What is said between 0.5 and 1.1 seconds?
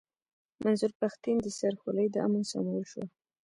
د منظور